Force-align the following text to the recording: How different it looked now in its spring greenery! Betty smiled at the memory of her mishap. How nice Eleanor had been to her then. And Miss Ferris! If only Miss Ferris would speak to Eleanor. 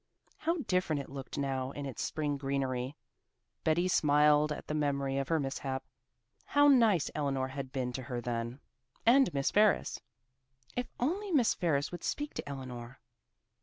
How 0.37 0.57
different 0.65 0.99
it 0.99 1.11
looked 1.11 1.37
now 1.37 1.69
in 1.69 1.85
its 1.85 2.01
spring 2.01 2.35
greenery! 2.35 2.95
Betty 3.63 3.87
smiled 3.87 4.51
at 4.51 4.65
the 4.65 4.73
memory 4.73 5.19
of 5.19 5.27
her 5.27 5.39
mishap. 5.39 5.83
How 6.43 6.67
nice 6.67 7.11
Eleanor 7.13 7.49
had 7.49 7.71
been 7.71 7.93
to 7.93 8.01
her 8.09 8.19
then. 8.19 8.61
And 9.05 9.31
Miss 9.31 9.51
Ferris! 9.51 10.01
If 10.75 10.87
only 10.99 11.31
Miss 11.31 11.53
Ferris 11.53 11.91
would 11.91 12.03
speak 12.03 12.33
to 12.33 12.49
Eleanor. 12.49 12.99